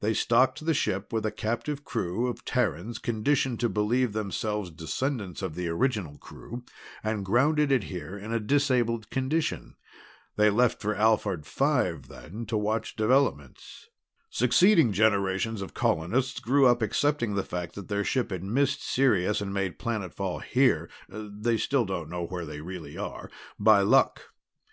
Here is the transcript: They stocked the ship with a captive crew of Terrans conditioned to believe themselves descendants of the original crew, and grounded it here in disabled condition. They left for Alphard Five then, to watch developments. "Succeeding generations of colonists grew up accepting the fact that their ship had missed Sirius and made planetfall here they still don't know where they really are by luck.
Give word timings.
They 0.00 0.12
stocked 0.12 0.66
the 0.66 0.74
ship 0.74 1.12
with 1.12 1.24
a 1.24 1.30
captive 1.30 1.84
crew 1.84 2.26
of 2.26 2.44
Terrans 2.44 2.98
conditioned 2.98 3.60
to 3.60 3.68
believe 3.68 4.12
themselves 4.12 4.72
descendants 4.72 5.40
of 5.40 5.54
the 5.54 5.68
original 5.68 6.18
crew, 6.18 6.64
and 7.04 7.24
grounded 7.24 7.70
it 7.70 7.84
here 7.84 8.18
in 8.18 8.44
disabled 8.44 9.08
condition. 9.10 9.76
They 10.34 10.50
left 10.50 10.82
for 10.82 10.96
Alphard 10.96 11.46
Five 11.46 12.08
then, 12.08 12.44
to 12.46 12.56
watch 12.56 12.96
developments. 12.96 13.88
"Succeeding 14.30 14.90
generations 14.92 15.62
of 15.62 15.74
colonists 15.74 16.40
grew 16.40 16.66
up 16.66 16.82
accepting 16.82 17.36
the 17.36 17.44
fact 17.44 17.76
that 17.76 17.86
their 17.86 18.02
ship 18.02 18.30
had 18.32 18.42
missed 18.42 18.82
Sirius 18.82 19.40
and 19.40 19.54
made 19.54 19.78
planetfall 19.78 20.40
here 20.42 20.90
they 21.08 21.56
still 21.56 21.84
don't 21.84 22.10
know 22.10 22.26
where 22.26 22.44
they 22.46 22.60
really 22.60 22.98
are 22.98 23.30
by 23.60 23.82
luck. 23.82 24.22